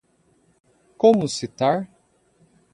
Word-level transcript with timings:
Como 1.01 1.27
citar? 1.37 1.77